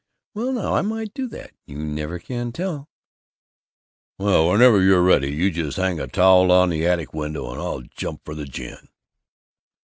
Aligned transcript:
"Well, 0.33 0.51
now, 0.51 0.73
I 0.73 0.81
might 0.81 1.13
do 1.13 1.29
it! 1.31 1.53
You 1.67 1.77
never 1.85 2.17
can 2.17 2.51
tell!" 2.51 2.89
"Well, 4.17 4.49
whenever 4.51 4.81
you're 4.81 5.03
ready, 5.03 5.31
you 5.31 5.51
just 5.51 5.77
hang 5.77 5.99
a 5.99 6.07
towel 6.07 6.51
out 6.51 6.63
of 6.63 6.69
the 6.71 6.87
attic 6.87 7.13
window 7.13 7.51
and 7.51 7.61
I'll 7.61 7.81
jump 7.83 8.25
for 8.25 8.33
the 8.33 8.45
gin!" 8.45 8.87